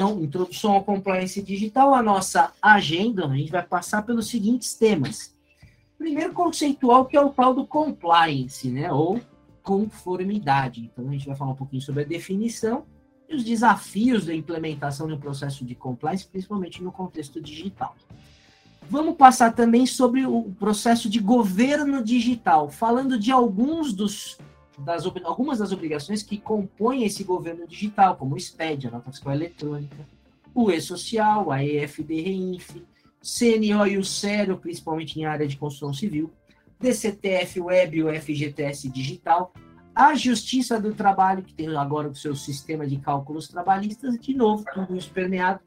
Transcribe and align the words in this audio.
Então, 0.00 0.18
introdução 0.22 0.72
ao 0.72 0.82
compliance 0.82 1.42
digital, 1.42 1.94
a 1.94 2.02
nossa 2.02 2.54
agenda, 2.62 3.26
a 3.26 3.36
gente 3.36 3.52
vai 3.52 3.62
passar 3.62 4.00
pelos 4.00 4.30
seguintes 4.30 4.72
temas. 4.72 5.34
Primeiro 5.98 6.32
conceitual, 6.32 7.04
que 7.04 7.18
é 7.18 7.20
o 7.20 7.28
tal 7.28 7.52
do 7.52 7.66
compliance, 7.66 8.70
né? 8.70 8.90
Ou 8.90 9.20
conformidade. 9.62 10.90
Então, 10.90 11.06
a 11.06 11.12
gente 11.12 11.26
vai 11.26 11.36
falar 11.36 11.50
um 11.50 11.54
pouquinho 11.54 11.82
sobre 11.82 12.02
a 12.02 12.06
definição 12.06 12.86
e 13.28 13.36
os 13.36 13.44
desafios 13.44 14.24
da 14.24 14.34
implementação 14.34 15.06
um 15.06 15.18
processo 15.18 15.66
de 15.66 15.74
compliance, 15.74 16.26
principalmente 16.26 16.82
no 16.82 16.90
contexto 16.90 17.38
digital. 17.38 17.94
Vamos 18.88 19.16
passar 19.16 19.52
também 19.52 19.84
sobre 19.84 20.24
o 20.24 20.44
processo 20.58 21.10
de 21.10 21.20
governo 21.20 22.02
digital, 22.02 22.70
falando 22.70 23.18
de 23.18 23.30
alguns 23.30 23.92
dos, 23.92 24.38
das, 24.84 25.04
algumas 25.24 25.58
das 25.58 25.72
obrigações 25.72 26.22
que 26.22 26.38
compõem 26.38 27.04
esse 27.04 27.24
governo 27.24 27.66
digital, 27.66 28.16
como 28.16 28.34
o 28.34 28.40
SPED, 28.40 28.88
a 28.88 28.90
nota 28.90 29.10
fiscal 29.10 29.32
eletrônica, 29.32 30.06
o 30.54 30.70
E-Social, 30.70 31.50
a 31.50 31.64
EFD 31.64 32.20
Reinf, 32.20 32.76
CNO 33.22 33.86
e 33.86 33.98
o 33.98 34.04
CERO, 34.04 34.58
principalmente 34.58 35.20
em 35.20 35.24
área 35.24 35.46
de 35.46 35.56
construção 35.56 35.92
civil, 35.92 36.32
DCTF 36.78 37.60
Web 37.60 37.98
e 37.98 38.02
o 38.02 38.20
FGTS 38.20 38.88
Digital, 38.88 39.52
a 39.94 40.14
Justiça 40.14 40.80
do 40.80 40.94
Trabalho, 40.94 41.42
que 41.42 41.52
tem 41.52 41.68
agora 41.76 42.08
o 42.08 42.14
seu 42.14 42.34
sistema 42.34 42.86
de 42.86 42.96
cálculos 42.96 43.48
trabalhistas, 43.48 44.18
de 44.18 44.34
novo, 44.34 44.64
tudo 44.72 44.96
isso 44.96 45.10
permeado 45.10 45.60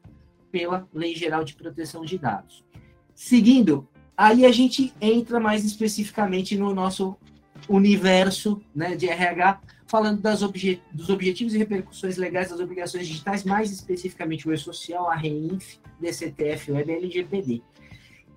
pela 0.50 0.88
Lei 0.92 1.14
Geral 1.14 1.44
de 1.44 1.54
Proteção 1.54 2.04
de 2.04 2.18
Dados. 2.18 2.64
Seguindo, 3.14 3.88
aí 4.16 4.44
a 4.44 4.50
gente 4.50 4.92
entra 5.00 5.38
mais 5.38 5.64
especificamente 5.64 6.56
no 6.56 6.74
nosso 6.74 7.16
universo 7.68 8.60
né, 8.74 8.94
de 8.94 9.08
RH, 9.08 9.60
falando 9.86 10.20
das 10.20 10.42
obje 10.42 10.82
dos 10.92 11.08
objetivos 11.08 11.54
e 11.54 11.58
repercussões 11.58 12.16
legais 12.16 12.50
das 12.50 12.60
obrigações 12.60 13.06
digitais, 13.06 13.44
mais 13.44 13.70
especificamente 13.70 14.48
o 14.48 14.52
E-Social, 14.52 15.08
a 15.08 15.14
REINF, 15.14 15.78
DCTF, 16.00 16.72
o 16.72 16.76
LGPD. 16.76 17.62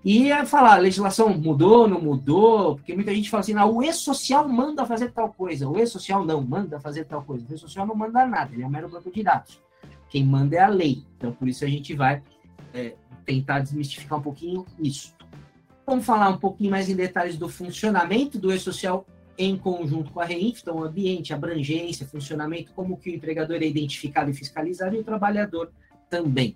E 0.06 0.30
falar, 0.46 0.76
a 0.76 0.80
legislação 0.80 1.30
mudou, 1.38 1.88
não 1.88 2.00
mudou, 2.00 2.76
porque 2.76 2.94
muita 2.94 3.14
gente 3.14 3.30
fala 3.30 3.42
assim, 3.42 3.54
não, 3.54 3.76
o 3.76 3.84
E-Social 3.84 4.48
manda 4.48 4.86
fazer 4.86 5.12
tal 5.12 5.34
coisa, 5.34 5.68
o 5.68 5.78
E-Social 5.78 6.24
não 6.24 6.42
manda 6.42 6.80
fazer 6.80 7.06
tal 7.06 7.24
coisa, 7.24 7.46
o 7.50 7.54
E-Social 7.54 7.86
não 7.86 7.96
manda 7.96 8.26
nada, 8.26 8.54
ele 8.54 8.64
é 8.64 8.68
um 8.68 8.70
mero 8.70 8.88
banco 8.88 9.12
de 9.12 9.24
dados. 9.24 9.62
Quem 10.10 10.26
manda 10.26 10.56
é 10.56 10.60
a 10.60 10.70
lei, 10.70 11.04
então 11.18 11.34
por 11.34 11.48
isso 11.48 11.66
a 11.66 11.68
gente 11.68 11.94
vai 11.94 12.24
é, 12.74 12.94
tentar 13.26 13.60
desmistificar 13.60 14.20
um 14.20 14.22
pouquinho 14.22 14.66
isso. 14.80 15.14
Vamos 15.86 16.06
falar 16.06 16.30
um 16.30 16.38
pouquinho 16.38 16.72
mais 16.72 16.90
em 16.90 16.96
detalhes 16.96 17.38
do 17.38 17.50
funcionamento 17.50 18.40
do 18.40 18.54
E-Social 18.54 19.06
em 19.38 19.58
conjunto 19.58 20.12
com 20.12 20.20
a 20.20 20.26
REINF, 20.26 20.62
então 20.62 20.84
ambiente, 20.84 21.34
abrangência, 21.34 22.08
funcionamento, 22.08 22.74
como 22.74 22.98
que 22.98 23.12
o 23.12 23.16
empregador 23.16 23.58
é 23.58 23.68
identificado 23.68 24.32
e 24.32 24.34
fiscalizado 24.34 24.96
e 24.96 25.00
o 25.00 25.04
trabalhador 25.04 25.72
também. 26.10 26.56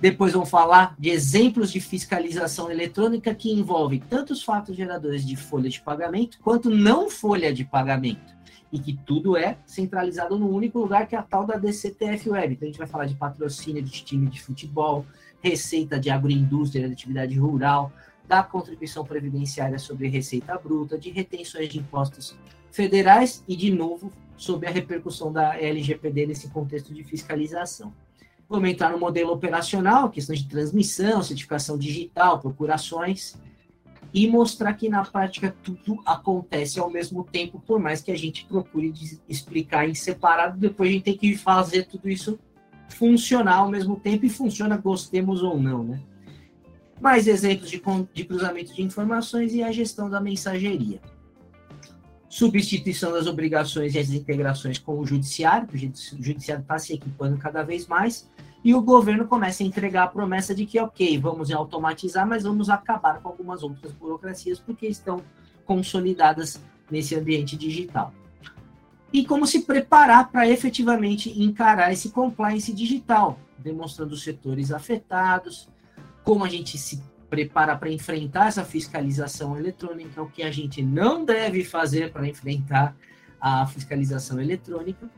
Depois 0.00 0.32
vamos 0.32 0.48
falar 0.48 0.94
de 0.96 1.10
exemplos 1.10 1.72
de 1.72 1.80
fiscalização 1.80 2.70
eletrônica 2.70 3.34
que 3.34 3.52
envolvem 3.52 3.98
tanto 3.98 4.32
os 4.32 4.44
fatos 4.44 4.76
geradores 4.76 5.26
de 5.26 5.34
folha 5.34 5.68
de 5.68 5.80
pagamento 5.80 6.38
quanto 6.40 6.70
não 6.70 7.10
folha 7.10 7.52
de 7.52 7.64
pagamento. 7.64 8.38
E 8.70 8.78
que 8.78 8.92
tudo 8.92 9.36
é 9.36 9.58
centralizado 9.66 10.38
no 10.38 10.48
único 10.48 10.78
lugar 10.78 11.08
que 11.08 11.16
é 11.16 11.18
a 11.18 11.22
tal 11.22 11.44
da 11.44 11.56
DCTF 11.56 12.30
Web. 12.30 12.54
Então 12.54 12.68
a 12.68 12.70
gente 12.70 12.78
vai 12.78 12.86
falar 12.86 13.06
de 13.06 13.14
patrocínio 13.16 13.82
de 13.82 13.90
time 14.04 14.28
de 14.28 14.40
futebol, 14.40 15.04
receita 15.42 15.98
de 15.98 16.10
agroindústria, 16.10 16.86
de 16.86 16.92
atividade 16.92 17.36
rural, 17.36 17.92
da 18.28 18.42
contribuição 18.42 19.04
previdenciária 19.04 19.78
sobre 19.78 20.06
receita 20.06 20.56
bruta, 20.58 20.98
de 20.98 21.10
retenções 21.10 21.68
de 21.70 21.78
impostos 21.78 22.36
federais 22.70 23.42
e, 23.48 23.56
de 23.56 23.70
novo, 23.70 24.12
sobre 24.36 24.68
a 24.68 24.70
repercussão 24.70 25.32
da 25.32 25.58
LGPD 25.58 26.26
nesse 26.26 26.48
contexto 26.48 26.92
de 26.92 27.02
fiscalização. 27.02 27.92
Vamos 28.48 28.68
entrar 28.68 28.90
no 28.90 28.98
modelo 28.98 29.32
operacional, 29.32 30.10
questão 30.10 30.36
de 30.36 30.46
transmissão, 30.46 31.22
certificação 31.22 31.78
digital, 31.78 32.38
procurações, 32.38 33.36
e 34.12 34.26
mostrar 34.26 34.74
que 34.74 34.88
na 34.88 35.04
prática 35.04 35.54
tudo 35.62 36.00
acontece 36.04 36.78
ao 36.78 36.90
mesmo 36.90 37.24
tempo, 37.24 37.60
por 37.66 37.78
mais 37.78 38.00
que 38.00 38.10
a 38.10 38.16
gente 38.16 38.46
procure 38.46 38.92
explicar 39.28 39.88
em 39.88 39.94
separado, 39.94 40.58
depois 40.58 40.88
a 40.88 40.92
gente 40.92 41.04
tem 41.04 41.16
que 41.16 41.36
fazer 41.36 41.84
tudo 41.84 42.08
isso 42.08 42.38
funcionar 42.88 43.56
ao 43.56 43.70
mesmo 43.70 43.96
tempo 43.96 44.24
e 44.24 44.30
funciona, 44.30 44.76
gostemos 44.76 45.42
ou 45.42 45.60
não, 45.60 45.82
né? 45.82 46.00
Mais 47.00 47.26
exemplos 47.26 47.70
de, 47.70 47.80
de 48.12 48.24
cruzamento 48.24 48.74
de 48.74 48.82
informações 48.82 49.54
e 49.54 49.62
a 49.62 49.70
gestão 49.70 50.10
da 50.10 50.20
mensageria 50.20 51.00
substituição 52.28 53.10
das 53.10 53.26
obrigações 53.26 53.94
e 53.94 53.98
as 53.98 54.10
integrações 54.10 54.78
com 54.78 54.98
o 54.98 55.06
judiciário, 55.06 55.66
o 55.72 56.22
judiciário 56.22 56.62
está 56.62 56.78
se 56.78 56.92
equipando 56.92 57.38
cada 57.38 57.62
vez 57.62 57.86
mais, 57.86 58.30
e 58.62 58.74
o 58.74 58.82
governo 58.82 59.26
começa 59.26 59.62
a 59.62 59.66
entregar 59.66 60.04
a 60.04 60.08
promessa 60.08 60.54
de 60.54 60.66
que, 60.66 60.78
ok, 60.78 61.18
vamos 61.18 61.50
automatizar, 61.50 62.26
mas 62.26 62.42
vamos 62.42 62.68
acabar 62.68 63.20
com 63.20 63.28
algumas 63.28 63.62
outras 63.62 63.92
burocracias, 63.92 64.58
porque 64.58 64.86
estão 64.86 65.22
consolidadas 65.64 66.60
nesse 66.90 67.14
ambiente 67.14 67.56
digital. 67.56 68.12
E 69.12 69.24
como 69.24 69.46
se 69.46 69.62
preparar 69.62 70.30
para 70.30 70.48
efetivamente 70.48 71.30
encarar 71.40 71.92
esse 71.92 72.10
compliance 72.10 72.72
digital, 72.72 73.38
demonstrando 73.58 74.12
os 74.12 74.22
setores 74.22 74.70
afetados, 74.70 75.68
como 76.28 76.44
a 76.44 76.48
gente 76.50 76.76
se 76.76 77.02
prepara 77.30 77.74
para 77.74 77.90
enfrentar 77.90 78.48
essa 78.48 78.62
fiscalização 78.62 79.56
eletrônica, 79.56 80.22
o 80.22 80.28
que 80.28 80.42
a 80.42 80.50
gente 80.50 80.82
não 80.82 81.24
deve 81.24 81.64
fazer 81.64 82.12
para 82.12 82.28
enfrentar 82.28 82.94
a 83.40 83.66
fiscalização 83.66 84.38
eletrônica, 84.38 85.08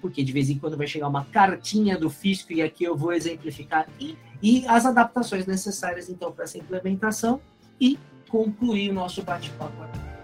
porque 0.00 0.24
de 0.24 0.32
vez 0.32 0.50
em 0.50 0.58
quando 0.58 0.76
vai 0.76 0.88
chegar 0.88 1.06
uma 1.06 1.24
cartinha 1.26 1.96
do 1.96 2.10
fisco 2.10 2.52
e 2.52 2.62
aqui 2.62 2.82
eu 2.82 2.96
vou 2.96 3.12
exemplificar 3.12 3.86
e, 4.00 4.18
e 4.42 4.66
as 4.66 4.84
adaptações 4.84 5.46
necessárias 5.46 6.08
então 6.08 6.32
para 6.32 6.42
essa 6.42 6.58
implementação 6.58 7.40
e 7.80 7.96
concluir 8.28 8.90
o 8.90 8.94
nosso 8.94 9.22
bate-papo 9.22 9.84
aqui. 9.84 10.15